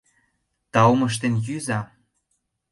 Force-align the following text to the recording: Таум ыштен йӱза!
Таум 0.73 0.99
ыштен 1.07 1.33
йӱза! 1.45 1.79